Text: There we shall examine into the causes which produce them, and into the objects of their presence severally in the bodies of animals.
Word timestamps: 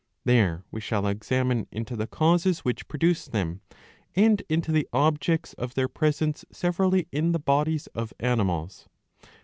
There 0.25 0.63
we 0.71 0.81
shall 0.81 1.05
examine 1.05 1.67
into 1.71 1.95
the 1.95 2.07
causes 2.07 2.61
which 2.65 2.87
produce 2.87 3.25
them, 3.27 3.61
and 4.15 4.41
into 4.49 4.71
the 4.71 4.87
objects 4.91 5.53
of 5.59 5.75
their 5.75 5.87
presence 5.87 6.43
severally 6.51 7.07
in 7.11 7.33
the 7.33 7.39
bodies 7.39 7.85
of 7.93 8.11
animals. 8.19 8.89